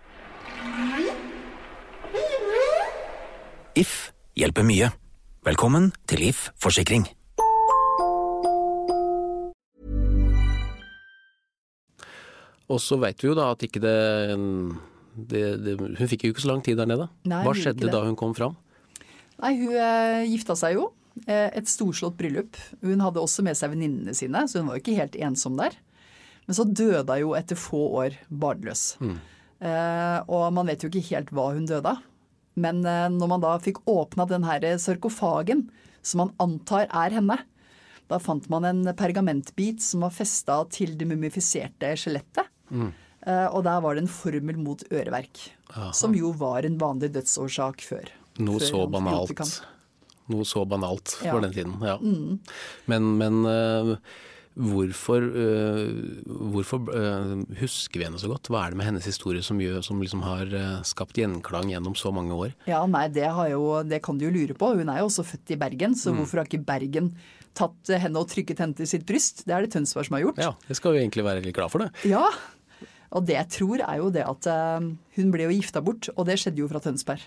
If 3.77 4.09
hjelper 4.33 4.65
mye. 4.65 4.89
Velkommen 5.45 5.91
til 6.09 6.25
If 6.31 6.47
forsikring. 6.57 7.05
Og 12.65 12.81
så 12.81 12.97
veit 12.97 13.21
vi 13.21 13.29
jo 13.29 13.37
da 13.37 13.51
at 13.53 13.61
ikke 13.63 13.79
det, 13.79 13.97
det, 15.29 15.43
det 15.61 15.77
Hun 15.77 16.09
fikk 16.09 16.25
jo 16.25 16.33
ikke 16.33 16.49
så 16.49 16.55
lang 16.55 16.65
tid 16.65 16.81
der 16.81 16.89
nede. 16.89 17.11
Nei, 17.29 17.45
Hva 17.45 17.53
skjedde 17.53 17.93
da 17.93 18.01
hun 18.09 18.17
kom 18.17 18.33
fram? 18.33 18.57
Nei, 19.43 19.53
hun 19.59 19.75
eh, 19.77 20.23
gifta 20.31 20.55
seg 20.57 20.77
jo. 20.77 20.89
Eh, 21.25 21.49
et 21.57 21.69
storslått 21.69 22.17
bryllup. 22.19 22.57
Hun 22.81 23.01
hadde 23.03 23.21
også 23.21 23.45
med 23.45 23.57
seg 23.57 23.73
venninnene 23.73 24.15
sine, 24.17 24.45
så 24.49 24.61
hun 24.61 24.69
var 24.71 24.77
jo 24.77 24.85
ikke 24.85 24.99
helt 24.99 25.17
ensom 25.27 25.57
der. 25.59 25.77
Men 26.47 26.57
så 26.57 26.65
døde 26.65 27.17
hun 27.17 27.23
jo 27.25 27.33
etter 27.37 27.59
få 27.59 27.81
år 28.03 28.19
barnløs. 28.29 28.85
Eh, 29.01 30.19
og 30.29 30.47
man 30.53 30.69
vet 30.69 30.85
jo 30.85 30.91
ikke 30.91 31.07
helt 31.11 31.33
hva 31.35 31.51
hun 31.55 31.67
døde 31.69 31.95
av. 31.95 32.03
Men 32.57 32.81
eh, 32.85 33.07
når 33.13 33.31
man 33.35 33.43
da 33.43 33.57
fikk 33.61 33.83
åpna 33.89 34.25
den 34.29 34.45
her 34.47 34.65
sarkofagen, 34.81 35.67
som 36.01 36.23
man 36.23 36.33
antar 36.41 36.87
er 36.87 37.17
henne, 37.17 37.37
da 38.07 38.21
fant 38.23 38.45
man 38.49 38.63
en 38.65 38.85
pergamentbit 38.95 39.83
som 39.83 40.05
var 40.05 40.13
festa 40.15 40.61
til 40.71 40.93
det 40.97 41.09
mumifiserte 41.09 41.91
skjelettet. 41.99 42.47
Eh, 43.27 43.47
og 43.51 43.65
der 43.67 43.81
var 43.83 43.97
det 43.97 44.05
en 44.05 44.11
formel 44.11 44.57
mot 44.63 44.85
øreverk. 44.87 45.49
Som 45.93 46.15
jo 46.15 46.31
var 46.39 46.63
en 46.63 46.77
vanlig 46.79 47.11
dødsårsak 47.17 47.83
før. 47.83 48.07
Noe 48.43 48.59
så 48.63 48.85
banalt. 48.91 49.61
Noe 50.27 50.43
så 50.47 50.65
banalt 50.67 51.17
Ja. 51.23 51.31
Mm. 51.31 51.35
for 51.35 51.45
den 51.45 51.53
tiden. 51.55 51.75
Ja. 51.81 51.97
Men, 52.91 53.05
men 53.17 53.37
øh, 53.47 53.93
hvorfor, 54.57 55.21
øh, 55.23 56.23
hvorfor 56.51 56.89
øh, 56.93 57.45
husker 57.61 57.99
vi 58.01 58.05
henne 58.07 58.19
så 58.19 58.27
godt? 58.31 58.49
Hva 58.51 58.65
er 58.65 58.73
det 58.73 58.79
med 58.81 58.89
hennes 58.89 59.05
historie 59.07 59.41
som, 59.45 59.59
gjør, 59.61 59.81
som 59.85 60.01
liksom 60.03 60.21
har 60.25 60.51
skapt 60.87 61.17
gjenklang 61.17 61.71
gjennom 61.71 61.95
så 61.95 62.11
mange 62.15 62.35
år? 62.35 62.53
Ja, 62.67 62.83
nei, 62.89 63.07
det, 63.13 63.29
har 63.31 63.49
jo, 63.53 63.63
det 63.87 64.01
kan 64.03 64.17
du 64.19 64.27
jo 64.27 64.33
lure 64.35 64.57
på. 64.57 64.73
Hun 64.81 64.89
er 64.91 64.99
jo 65.03 65.07
også 65.11 65.25
født 65.31 65.55
i 65.55 65.59
Bergen, 65.63 65.95
så 65.95 66.11
hvorfor 66.15 66.41
har 66.43 66.49
ikke 66.49 66.65
Bergen 66.67 67.13
tatt 67.57 67.89
henne 67.89 68.19
og 68.21 68.27
trykket 68.29 68.59
henne 68.61 68.75
til 68.77 68.85
sitt 68.89 69.07
bryst? 69.07 69.45
Det 69.47 69.55
er 69.55 69.65
det 69.65 69.71
Tønsberg 69.73 70.05
som 70.05 70.19
har 70.19 70.27
gjort. 70.27 70.37
Ja, 70.43 70.51
det 70.67 70.75
skal 70.77 70.93
vi 70.93 70.99
egentlig 71.01 71.23
være 71.25 71.41
litt 71.41 71.55
glad 71.57 71.71
for 71.73 71.81
det. 71.85 71.89
Ja. 72.05 72.27
Og 73.15 73.23
det 73.25 73.37
jeg 73.37 73.47
tror 73.55 73.79
er 73.81 73.97
jo 74.01 74.09
det 74.11 74.25
at 74.27 74.45
eh, 74.51 74.83
hun 75.15 75.29
ble 75.31 75.45
jo 75.47 75.53
gifta 75.55 75.79
bort, 75.81 76.09
og 76.17 76.25
det 76.27 76.35
skjedde 76.41 76.59
jo 76.59 76.67
fra 76.67 76.81
Tønsberg. 76.83 77.23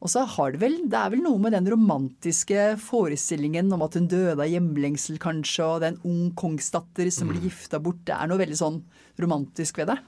Og 0.00 0.08
så 0.08 0.22
har 0.24 0.54
det 0.54 0.60
vel, 0.62 0.78
det 0.88 0.96
er 0.96 1.10
vel 1.12 1.20
noe 1.20 1.36
med 1.44 1.52
den 1.52 1.66
romantiske 1.68 2.78
forestillingen 2.80 3.68
om 3.76 3.82
at 3.84 3.98
hun 3.98 4.06
døde 4.08 4.40
av 4.40 4.48
hjemlengsel 4.48 5.18
kanskje, 5.20 5.66
og 5.66 5.82
det 5.82 5.90
er 5.90 5.92
en 5.92 6.06
ung 6.08 6.30
kongsdatter 6.40 7.10
som 7.12 7.28
blir 7.28 7.42
gifta 7.44 7.76
bort. 7.84 8.00
Det 8.08 8.16
er 8.16 8.30
noe 8.30 8.40
veldig 8.40 8.56
sånn 8.56 8.78
romantisk 9.20 9.82
ved 9.82 9.92
det. 9.92 9.98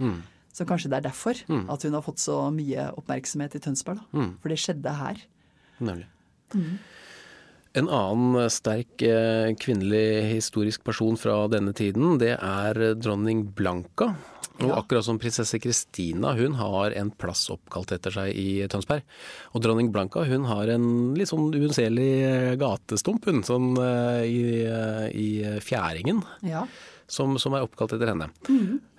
Så 0.52 0.64
kanskje 0.68 0.88
det 0.92 0.98
er 1.02 1.06
derfor 1.10 1.36
at 1.44 1.84
hun 1.84 1.92
har 1.98 2.04
fått 2.04 2.24
så 2.24 2.38
mye 2.52 2.88
oppmerksomhet 2.96 3.54
i 3.56 3.60
Tønsberg. 3.64 4.00
da. 4.00 4.24
For 4.40 4.48
det 4.52 4.58
skjedde 4.64 4.96
her. 4.96 5.20
Nemlig. 5.80 6.08
Mm. 6.56 6.78
En 7.74 7.88
annen 7.88 8.50
sterk 8.52 9.00
eh, 9.06 9.54
kvinnelig 9.56 10.28
historisk 10.34 10.84
person 10.84 11.16
fra 11.16 11.46
denne 11.48 11.72
tiden, 11.72 12.18
det 12.20 12.34
er 12.36 12.80
eh, 12.82 12.94
dronning 13.00 13.46
Blanka. 13.56 14.10
Og 14.60 14.68
Ja. 14.68 14.76
akkurat 14.76 15.02
som 15.06 15.18
prinsesse 15.18 15.58
Kristina, 15.58 16.34
hun 16.36 16.52
har 16.54 16.92
en 16.92 17.10
plass 17.10 17.48
oppkalt 17.50 17.90
etter 17.96 18.12
seg 18.12 18.36
i 18.36 18.60
Tønsberg. 18.68 19.02
Og 19.56 19.62
dronning 19.64 19.88
Blanka 19.90 20.26
hun 20.28 20.44
har 20.44 20.68
en 20.68 21.14
litt 21.16 21.32
sånn 21.32 21.48
uunnseelig 21.56 22.10
eh, 22.28 22.54
gatestump, 22.60 23.24
hun, 23.26 23.40
sånn 23.42 23.72
eh, 23.80 24.22
i, 24.28 24.42
eh, 24.68 25.08
i 25.16 25.28
Fjæringen. 25.64 26.20
Ja. 26.46 26.66
Som, 27.12 27.34
som 27.36 27.52
er 27.52 27.64
oppkalt 27.66 27.92
etter 27.92 28.08
henne. 28.08 28.30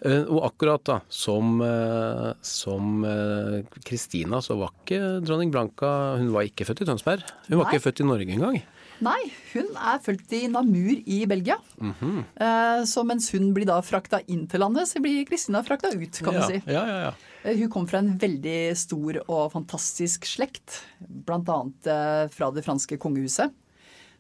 Eh, 0.06 0.28
og 0.30 0.44
akkurat 0.46 0.84
da, 0.86 1.00
som 1.10 1.56
eh, 1.66 2.28
som 2.46 3.02
eh, 3.10 3.64
Kristina, 3.88 4.38
så 4.46 4.60
var 4.60 4.70
ikke 4.84 5.00
dronning 5.26 5.50
Blanka 5.54 6.20
Hun 6.20 6.30
var 6.36 6.46
ikke 6.46 6.68
født 6.70 6.84
i 6.84 6.90
Tønsberg. 6.92 7.26
Hun 7.48 7.58
var 7.58 7.72
ikke 7.72 7.88
født 7.88 8.04
i 8.04 8.08
Norge 8.12 8.36
engang. 8.36 8.60
Nei, 9.04 9.20
hun 9.52 9.74
er 9.74 9.98
født 10.04 10.36
i 10.38 10.44
Namur 10.52 10.94
i 10.94 11.24
Belgia. 11.28 11.58
Eh, 11.82 12.84
så 12.88 13.04
mens 13.08 13.32
hun 13.34 13.50
blir 13.56 13.68
da 13.68 13.80
frakta 13.84 14.22
inn 14.30 14.46
til 14.52 14.62
landet, 14.62 14.92
så 14.92 15.02
blir 15.04 15.26
Kristina 15.28 15.64
frakta 15.66 15.92
ut, 15.92 16.22
kan 16.22 16.38
ja, 16.38 16.44
man 16.44 16.54
si. 16.54 16.62
Ja, 16.70 16.86
ja, 16.88 17.00
ja. 17.10 17.58
Hun 17.58 17.72
kom 17.74 17.90
fra 17.90 18.00
en 18.00 18.14
veldig 18.22 18.60
stor 18.80 19.20
og 19.26 19.50
fantastisk 19.58 20.30
slekt, 20.30 20.78
bl.a. 21.02 21.60
Fra 22.32 22.54
det 22.56 22.64
franske 22.64 23.02
kongehuset. 23.02 23.52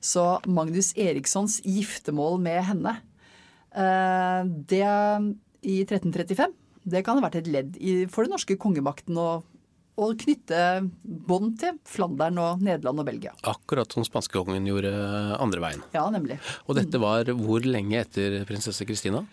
Så 0.03 0.25
Magnus 0.51 0.91
Erikssons 0.99 1.61
giftermål 1.63 2.41
med 2.43 2.59
henne, 2.67 2.97
det 3.73 4.83
i 5.63 5.79
1335, 5.81 6.53
det 6.83 7.03
kan 7.05 7.17
ha 7.17 7.25
vært 7.25 7.41
et 7.41 7.49
ledd 7.51 7.77
i, 7.79 8.03
for 8.11 8.25
den 8.25 8.35
norske 8.35 8.57
kongemakten 8.59 9.17
å, 9.19 9.29
å 9.95 10.09
knytte 10.19 10.59
bånd 11.03 11.55
til 11.61 11.79
Flandern 11.87 12.41
og 12.41 12.63
Nederland 12.65 13.03
og 13.03 13.07
Belgia. 13.07 13.33
Akkurat 13.47 13.93
som 13.93 14.05
spanskekongen 14.05 14.67
gjorde 14.67 14.91
andre 15.39 15.63
veien. 15.63 15.87
Ja, 15.95 16.05
nemlig. 16.13 16.39
Og 16.67 16.77
dette 16.79 17.01
var 17.01 17.31
hvor 17.39 17.65
lenge 17.65 18.03
etter 18.03 18.43
prinsesse 18.49 18.87
Kristina? 18.89 19.23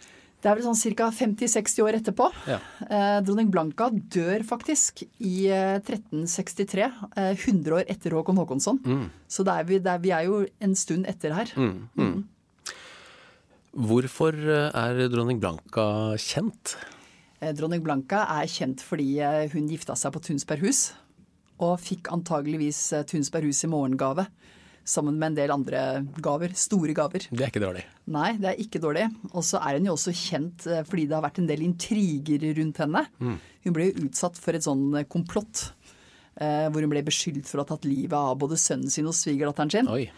Det 0.41 0.49
er 0.49 0.57
vel 0.57 0.65
sånn 0.65 0.97
ca. 0.97 1.11
50-60 1.13 1.83
år 1.85 1.97
etterpå. 1.99 2.31
Ja. 2.49 2.57
Eh, 2.87 3.19
dronning 3.27 3.51
Blanka 3.53 3.91
dør 3.93 4.41
faktisk 4.49 5.03
i 5.05 5.51
eh, 5.53 5.77
1363, 5.83 6.87
eh, 7.13 7.35
100 7.35 7.77
år 7.77 7.91
etter 7.93 8.17
Håkon 8.17 8.41
Håkonsson. 8.41 8.81
Så 9.29 9.45
det 9.45 9.57
er 9.59 9.69
vi, 9.69 9.81
det 9.85 9.93
er, 9.93 10.01
vi 10.01 10.15
er 10.17 10.31
jo 10.31 10.41
en 10.65 10.77
stund 10.79 11.05
etter 11.11 11.37
her. 11.37 11.53
Hvorfor 13.71 14.35
eh, 14.35 14.71
er 14.75 15.11
dronning 15.13 15.39
Blanka 15.39 16.17
kjent? 16.19 16.75
Eh, 17.39 17.53
dronning 17.55 17.85
Blanka 17.85 18.25
er 18.41 18.49
kjent 18.51 18.83
fordi 18.83 19.21
eh, 19.23 19.45
hun 19.53 19.69
gifta 19.71 19.95
seg 19.99 20.15
på 20.15 20.23
Tunsberghus, 20.27 20.89
og 21.63 21.77
fikk 21.79 22.11
antageligvis 22.11 22.81
Tunsberghus 23.07 23.63
i 23.67 23.71
morgengave. 23.71 24.27
Sammen 24.91 25.21
med 25.21 25.29
en 25.29 25.37
del 25.37 25.53
andre 25.55 25.81
gaver. 26.25 26.55
Store 26.59 26.95
gaver. 26.97 27.29
Det 27.29 27.45
er 27.45 27.53
ikke 27.53 27.63
dårlig. 27.63 27.85
Nei, 28.11 28.31
det 28.41 28.49
er 28.49 28.63
ikke 28.65 28.81
dårlig. 28.83 29.05
Og 29.31 29.45
så 29.47 29.61
er 29.61 29.77
hun 29.77 29.91
jo 29.91 29.93
også 29.95 30.15
kjent 30.17 30.65
fordi 30.89 31.05
det 31.05 31.15
har 31.15 31.23
vært 31.23 31.39
en 31.43 31.51
del 31.51 31.63
intriger 31.67 32.47
rundt 32.57 32.81
henne. 32.81 33.03
Hun 33.21 33.77
ble 33.77 33.91
jo 33.91 34.07
utsatt 34.09 34.41
for 34.41 34.57
et 34.57 34.65
sånn 34.65 35.05
komplott. 35.13 35.67
Hvor 36.41 36.81
hun 36.81 36.91
ble 36.91 37.05
beskyldt 37.07 37.45
for 37.47 37.61
å 37.61 37.67
ha 37.67 37.71
tatt 37.75 37.87
livet 37.87 38.17
av 38.17 38.41
både 38.41 38.59
sønnen 38.59 38.91
sin 38.91 39.07
og 39.07 39.15
svigerdatteren 39.15 39.75
sin. 39.77 39.93
Oi. 39.93 40.09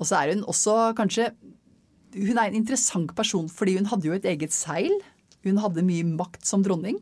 Og 0.00 0.08
så 0.08 0.16
er 0.22 0.32
hun 0.32 0.46
også 0.48 0.78
kanskje 0.96 1.28
Hun 2.14 2.38
er 2.38 2.46
en 2.48 2.54
interessant 2.60 3.10
person 3.16 3.48
fordi 3.48 3.76
hun 3.78 3.86
hadde 3.90 4.06
jo 4.08 4.12
et 4.16 4.24
eget 4.24 4.52
seil. 4.52 4.92
Hun 5.44 5.58
hadde 5.62 5.82
mye 5.86 6.04
makt 6.16 6.44
som 6.46 6.62
dronning. 6.62 7.00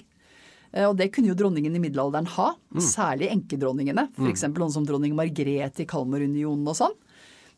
Eh, 0.72 0.84
Og 0.88 0.96
det 0.96 1.12
kunne 1.12 1.28
jo 1.28 1.34
dronningen 1.38 1.74
i 1.76 1.78
middelalderen 1.82 2.26
ha. 2.26 2.54
Særlig 2.80 3.30
enkedronningene. 3.30 4.08
F.eks. 4.16 4.42
noen 4.48 4.72
som 4.72 4.84
dronning 4.86 5.14
Margrethe 5.14 5.82
i 5.82 5.86
Kalmarunionen 5.86 6.66
og 6.66 6.76
sånn. 6.76 6.96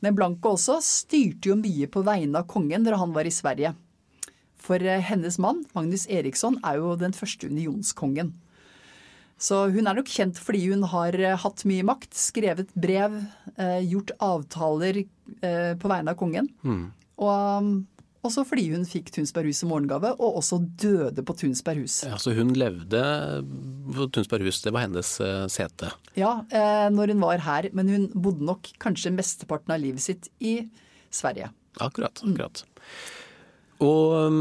Men 0.02 0.14
Blanco 0.14 0.52
også 0.52 0.80
styrte 0.84 1.48
jo 1.48 1.56
mye 1.56 1.86
på 1.88 2.02
vegne 2.04 2.38
av 2.42 2.46
kongen 2.46 2.84
da 2.84 2.96
han 3.00 3.14
var 3.14 3.24
i 3.24 3.30
Sverige. 3.32 3.74
For 4.60 4.76
eh, 4.82 5.00
hennes 5.00 5.38
mann, 5.38 5.64
Magnus 5.74 6.06
Eriksson, 6.08 6.58
er 6.64 6.76
jo 6.82 6.96
den 7.00 7.12
første 7.16 7.48
unionskongen. 7.48 8.34
Så 9.38 9.66
hun 9.72 9.86
er 9.86 9.94
nok 9.98 10.08
kjent 10.08 10.38
fordi 10.40 10.62
hun 10.70 10.82
har 10.92 11.12
eh, 11.20 11.36
hatt 11.36 11.64
mye 11.68 11.84
makt, 11.84 12.12
skrevet 12.16 12.70
brev, 12.74 13.16
eh, 13.56 13.80
gjort 13.84 14.12
avtaler 14.24 15.02
eh, 15.04 15.74
på 15.76 15.88
vegne 15.92 16.12
av 16.14 16.16
kongen. 16.20 16.48
Og 17.16 17.32
um, 17.32 17.70
også 18.26 18.42
fordi 18.46 18.64
hun 18.72 18.86
fikk 18.88 19.12
Tunsberghus 19.14 19.62
i 19.62 19.68
morgengave, 19.70 20.12
og 20.18 20.40
også 20.40 20.58
døde 20.80 21.22
på 21.26 21.34
Tunsberghus. 21.38 22.00
Ja, 22.08 22.18
så 22.20 22.34
hun 22.36 22.54
levde 22.58 23.02
på 23.94 24.08
Tunsberghus, 24.14 24.62
det 24.64 24.72
var 24.74 24.86
hennes 24.86 25.12
eh, 25.22 25.44
sete. 25.52 25.92
Ja, 26.18 26.40
eh, 26.50 26.88
når 26.94 27.14
hun 27.14 27.22
var 27.22 27.44
her, 27.46 27.70
men 27.76 27.92
hun 27.92 28.08
bodde 28.14 28.46
nok 28.46 28.72
kanskje 28.82 29.14
mesteparten 29.14 29.76
av 29.76 29.82
livet 29.82 30.02
sitt 30.02 30.30
i 30.40 30.58
Sverige. 31.14 31.52
Akkurat. 31.78 32.22
akkurat. 32.24 32.64
Og 33.84 34.34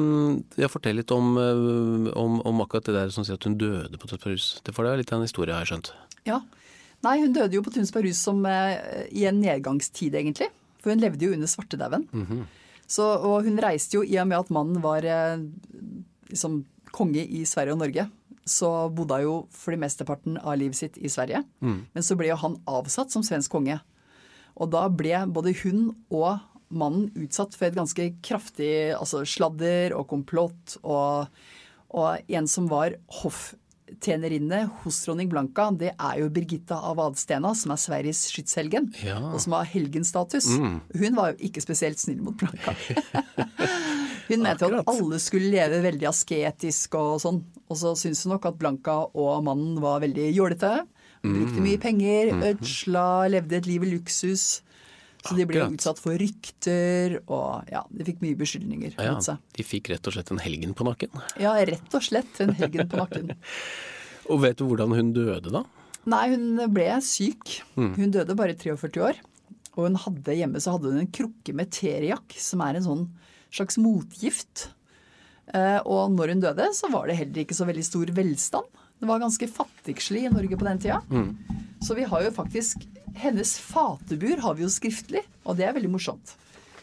jeg 0.56 0.64
ja, 0.64 0.72
fortell 0.72 0.96
litt 1.02 1.12
om, 1.12 1.34
uh, 1.36 2.10
om, 2.16 2.40
om, 2.48 2.62
akkurat 2.64 2.88
det 2.88 2.96
der 2.96 3.10
som 3.12 3.26
sier 3.28 3.36
at 3.36 3.46
hun 3.46 3.58
døde 3.60 4.00
på 4.00 4.08
Tunsberghus. 4.08 4.62
Det 4.64 4.74
får 4.74 4.88
deg 4.88 5.02
litt 5.02 5.12
av 5.12 5.20
en 5.20 5.28
historie, 5.28 5.52
har 5.52 5.66
jeg 5.66 5.74
skjønt. 5.74 5.92
Ja. 6.26 6.40
Nei, 7.04 7.18
hun 7.20 7.36
døde 7.36 7.60
jo 7.60 7.64
på 7.66 7.74
Tunsberghus 7.76 8.22
som 8.24 8.40
i 8.48 9.26
en 9.28 9.42
nedgangstid, 9.44 10.16
egentlig. 10.16 10.48
For 10.80 10.96
hun 10.96 11.04
levde 11.04 11.28
jo 11.28 11.36
under 11.36 11.52
svartedauden. 11.52 12.08
Mm 12.16 12.26
-hmm. 12.30 12.46
Og 13.02 13.48
hun 13.48 13.62
reiste 13.64 13.98
jo 13.98 14.04
i 14.06 14.18
og 14.22 14.30
med 14.30 14.44
at 14.44 14.54
mannen 14.54 14.82
var 14.84 15.06
uh, 15.06 15.42
liksom 16.30 16.64
konge 16.96 17.26
i 17.26 17.44
Sverige 17.48 17.76
og 17.76 17.82
Norge. 17.82 18.08
Så 18.46 18.70
bodde 18.94 19.20
hun 19.20 19.26
jo 19.26 19.36
for 19.54 19.74
de 19.74 19.82
mesteparten 19.82 20.38
av 20.38 20.58
livet 20.62 20.78
sitt 20.78 21.00
i 21.02 21.10
Sverige. 21.12 21.44
Mm. 21.66 21.80
Men 21.92 22.06
så 22.06 22.18
ble 22.18 22.30
jo 22.30 22.42
han 22.44 22.60
avsatt 22.70 23.14
som 23.14 23.26
svensk 23.26 23.52
konge. 23.52 23.80
Og 24.56 24.70
da 24.72 24.86
ble 24.88 25.26
både 25.34 25.56
hun 25.64 25.90
og 26.14 26.38
mannen 26.76 27.10
utsatt 27.20 27.56
for 27.58 27.68
et 27.68 27.78
ganske 27.78 28.08
kraftig 28.26 28.94
altså 28.96 29.24
sladder 29.28 29.96
og 29.98 30.08
komplott. 30.12 30.78
Og, 30.84 31.28
og 31.96 32.32
en 32.38 32.50
som 32.50 32.70
var 32.72 32.98
hofftjenerinne 33.86 34.70
hos 34.84 35.04
dronning 35.06 35.30
Blanka, 35.30 35.70
det 35.72 35.94
er 35.94 36.20
jo 36.20 36.30
Birgitta 36.30 36.78
av 36.90 37.00
Adstena, 37.00 37.54
som 37.56 37.72
er 37.72 37.78
Sveriges 37.78 38.26
skytshelgen. 38.32 38.92
Ja. 39.04 39.20
Og 39.34 39.42
som 39.42 39.54
har 39.54 39.66
helgenstatus. 39.66 40.48
Mm. 40.58 40.80
Hun 40.94 41.16
var 41.16 41.34
jo 41.34 41.48
ikke 41.48 41.62
spesielt 41.62 42.00
snill 42.00 42.22
mot 42.22 42.36
Blanka. 42.38 42.74
Hun 44.30 44.42
mente 44.42 44.66
jo 44.66 44.80
at 44.80 44.88
alle 44.90 45.20
skulle 45.22 45.52
leve 45.54 45.84
veldig 45.84 46.08
asketisk 46.10 46.96
og 46.98 47.20
sånn. 47.22 47.44
Og 47.70 47.78
så 47.78 47.92
syns 47.98 48.24
hun 48.26 48.34
nok 48.34 48.48
at 48.50 48.58
Blanka 48.58 48.96
og 49.14 49.44
mannen 49.46 49.78
var 49.84 50.02
veldig 50.02 50.32
jålete. 50.34 50.72
Brukte 51.22 51.62
mye 51.62 51.78
penger, 51.82 52.32
mm. 52.34 52.42
ødsla, 52.50 53.06
levde 53.30 53.60
et 53.60 53.70
liv 53.70 53.86
i 53.86 53.92
luksus. 53.92 54.65
Så 55.26 55.38
de 55.38 55.46
ble 55.50 55.64
utsatt 55.66 56.00
for 56.02 56.18
rykter, 56.22 57.18
og 57.26 57.72
ja, 57.72 57.82
de 57.90 58.06
fikk 58.06 58.22
mye 58.22 58.38
beskyldninger 58.38 58.94
ja, 58.94 59.16
mot 59.16 59.26
seg. 59.26 59.42
De 59.58 59.66
fikk 59.66 59.90
rett 59.94 60.06
og 60.06 60.14
slett 60.16 60.30
en 60.34 60.42
helgen 60.44 60.76
på 60.78 60.86
nakken? 60.86 61.16
Ja, 61.42 61.56
rett 61.66 61.98
og 61.98 62.06
slett 62.06 62.42
en 62.44 62.54
helgen 62.60 62.92
på 62.92 63.00
nakken. 63.02 63.34
og 64.32 64.44
vet 64.46 64.60
du 64.60 64.68
hvordan 64.70 64.94
hun 64.94 65.14
døde, 65.16 65.50
da? 65.54 65.64
Nei, 66.06 66.26
hun 66.36 66.62
ble 66.74 66.92
syk. 67.02 67.58
Mm. 67.74 67.94
Hun 67.98 68.14
døde 68.14 68.38
bare 68.38 68.58
43 68.58 69.02
år. 69.08 69.22
Og 69.76 69.90
hun 69.90 69.98
hadde 70.00 70.38
hjemme 70.38 70.62
så 70.64 70.76
hadde 70.76 70.94
hun 70.94 71.02
en 71.04 71.12
krukke 71.12 71.56
med 71.58 71.74
teriak, 71.74 72.36
som 72.40 72.62
er 72.64 72.78
en 72.78 72.86
sånn 72.86 73.06
slags 73.54 73.80
motgift. 73.82 74.70
Eh, 75.54 75.80
og 75.84 76.14
når 76.14 76.36
hun 76.36 76.44
døde, 76.44 76.70
så 76.78 76.90
var 76.94 77.10
det 77.10 77.18
heller 77.20 77.44
ikke 77.44 77.58
så 77.58 77.68
veldig 77.68 77.86
stor 77.86 78.12
velstand. 78.16 78.84
Det 79.00 79.08
var 79.10 79.22
ganske 79.22 79.48
fattigslig 79.52 80.26
i 80.26 80.34
Norge 80.34 80.58
på 80.58 80.68
den 80.68 80.82
tida. 80.82 81.02
Mm. 81.12 81.34
Så 81.84 81.98
vi 81.98 82.08
har 82.10 82.24
jo 82.26 82.32
faktisk 82.34 82.86
hennes 83.16 83.58
fatebur 83.60 84.42
har 84.44 84.58
vi 84.58 84.66
jo 84.66 84.72
skriftlig, 84.72 85.24
og 85.46 85.58
det 85.60 85.68
er 85.68 85.76
veldig 85.76 85.92
morsomt. 85.94 86.36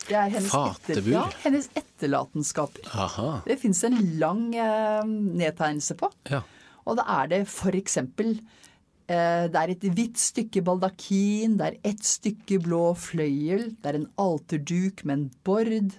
Det 0.09 0.17
er 0.19 0.33
hennes, 0.33 0.51
etter, 0.51 1.01
ja, 1.13 1.27
hennes 1.45 1.69
etterlatenskaper. 1.79 2.89
Aha. 3.05 3.29
Det 3.47 3.59
fins 3.61 3.85
en 3.87 3.99
lang 4.19 4.49
eh, 4.59 5.05
nedtegnelse 5.07 5.97
på. 6.01 6.11
Ja. 6.33 6.43
Og 6.83 6.99
da 6.99 7.07
er 7.21 7.31
det 7.31 7.43
for 7.53 7.77
eksempel 7.79 8.35
eh, 8.35 9.47
det 9.53 9.61
er 9.61 9.75
et 9.77 9.87
hvitt 9.95 10.19
stykke 10.19 10.65
baldakin, 10.67 11.55
det 11.61 11.69
er 11.69 11.93
ett 11.93 12.03
stykke 12.07 12.59
blå 12.65 12.89
fløyel, 12.99 13.71
det 13.79 13.93
er 13.93 14.01
en 14.01 14.09
alterduk 14.21 15.05
med 15.07 15.19
en 15.19 15.29
bord. 15.47 15.95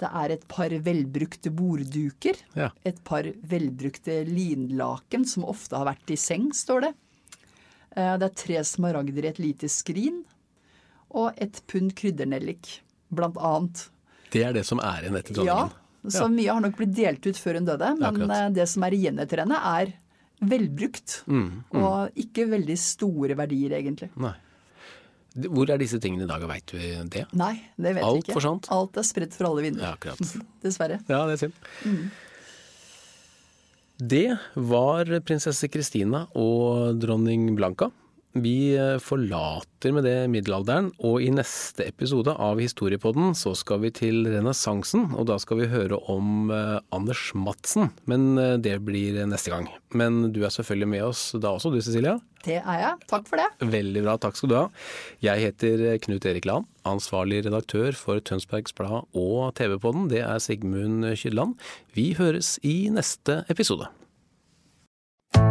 Det 0.00 0.08
er 0.08 0.34
et 0.34 0.44
par 0.50 0.72
velbrukte 0.86 1.52
bordduker. 1.54 2.38
Ja. 2.58 2.70
Et 2.88 2.98
par 3.04 3.28
velbrukte 3.48 4.22
linlaken 4.26 5.26
som 5.28 5.46
ofte 5.48 5.78
har 5.78 5.86
vært 5.92 6.14
i 6.14 6.18
seng, 6.18 6.50
står 6.56 6.86
det. 6.88 6.92
Eh, 7.96 8.14
det 8.18 8.28
er 8.28 8.36
tre 8.44 8.62
smaragder 8.66 9.26
i 9.26 9.30
et 9.30 9.42
lite 9.42 9.70
skrin. 9.70 10.22
Og 11.12 11.36
et 11.36 11.60
pund 11.68 11.92
kryddernellik, 11.98 12.78
blant 13.12 13.36
annet. 13.36 13.86
Det 14.32 14.46
er 14.48 14.54
det 14.56 14.64
som 14.64 14.80
er 14.80 15.04
igjen 15.04 15.18
etter 15.20 15.36
dronningen? 15.36 15.72
Ja, 15.76 16.08
så 16.08 16.24
ja. 16.24 16.30
mye 16.32 16.54
har 16.56 16.62
nok 16.64 16.78
blitt 16.78 16.94
delt 16.96 17.26
ut 17.28 17.38
før 17.38 17.60
hun 17.60 17.68
døde. 17.68 17.90
Men 17.98 18.08
Akkurat. 18.08 18.38
Eh, 18.38 18.54
det 18.58 18.68
som 18.72 18.86
er 18.88 18.96
igjen 18.96 19.20
etter 19.22 19.44
henne, 19.44 19.60
er 19.60 19.92
velbrukt. 20.42 21.20
Mm, 21.28 21.44
mm. 21.68 21.82
Og 21.82 22.24
ikke 22.24 22.48
veldig 22.50 22.78
store 22.80 23.36
verdier, 23.38 23.76
egentlig. 23.78 24.10
Nei. 24.20 24.34
Hvor 25.32 25.70
er 25.72 25.80
disse 25.80 25.96
tingene 26.02 26.26
i 26.26 26.30
dag, 26.30 26.42
veit 26.50 26.68
du 26.68 26.76
det? 27.12 27.24
Nei, 27.38 27.54
det 27.80 27.94
vet 27.96 28.04
Alt 28.04 28.18
vi 28.18 28.24
ikke. 28.26 28.36
Forsant. 28.36 28.68
Alt 28.74 28.98
er 29.00 29.06
spredt 29.08 29.36
for 29.38 29.48
alle 29.48 29.64
vinduer. 29.64 29.86
Ja, 29.86 29.94
akkurat. 29.96 30.36
Dessverre. 30.64 31.00
Ja, 31.08 31.22
det 31.28 31.38
er 31.38 31.42
synd. 31.46 31.56
Mm. 31.88 32.04
Det 34.02 34.26
var 34.58 35.10
prinsesse 35.24 35.68
Kristina 35.70 36.26
og 36.38 36.98
dronning 37.00 37.52
Blanka. 37.56 37.92
Vi 38.32 38.72
eh, 38.76 38.96
forlater 38.96 39.92
med 39.92 40.06
det 40.08 40.16
middelalderen, 40.32 40.88
og 41.04 41.20
i 41.20 41.28
neste 41.34 41.84
episode 41.84 42.32
av 42.32 42.60
Historiepodden 42.62 43.34
så 43.36 43.52
skal 43.58 43.82
vi 43.82 43.90
til 43.92 44.24
renessansen, 44.24 45.10
og 45.12 45.26
da 45.28 45.36
skal 45.42 45.60
vi 45.60 45.68
høre 45.68 45.98
om 46.08 46.48
eh, 46.48 46.78
Anders 46.96 47.26
Madsen. 47.36 47.90
Men 48.08 48.32
eh, 48.40 48.56
det 48.56 48.78
blir 48.86 49.20
neste 49.28 49.52
gang. 49.52 49.68
Men 49.92 50.32
du 50.32 50.40
er 50.46 50.54
selvfølgelig 50.54 50.90
med 50.94 51.06
oss 51.10 51.26
da 51.36 51.52
også, 51.52 51.74
du 51.74 51.82
Cecilia? 51.84 52.16
Det 52.42 52.56
er 52.62 52.80
jeg. 52.80 53.06
Takk 53.12 53.28
for 53.28 53.38
det. 53.42 53.50
Veldig 53.76 54.06
bra, 54.08 54.16
takk 54.18 54.40
skal 54.40 54.50
du 54.50 54.58
ha. 54.62 54.66
Jeg 55.22 55.44
heter 55.50 55.86
Knut 56.02 56.24
Erik 56.26 56.48
Land, 56.48 56.70
ansvarlig 56.88 57.44
redaktør 57.44 57.92
for 57.94 58.24
Tønsbergs 58.24 58.72
Blad 58.78 59.12
og 59.12 59.52
TV-podden. 59.60 60.08
Det 60.10 60.24
er 60.24 60.40
Sigmund 60.42 61.04
Kydland. 61.20 61.58
Vi 61.92 62.14
høres 62.16 62.56
i 62.64 62.86
neste 62.90 63.42
episode. 63.52 63.92